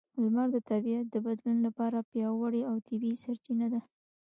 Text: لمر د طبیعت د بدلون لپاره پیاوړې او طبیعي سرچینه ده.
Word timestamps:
لمر 0.21 0.47
د 0.55 0.57
طبیعت 0.69 1.05
د 1.11 1.15
بدلون 1.25 1.57
لپاره 1.67 2.07
پیاوړې 2.09 2.61
او 2.69 2.75
طبیعي 2.87 3.17
سرچینه 3.25 3.67
ده. 3.73 3.81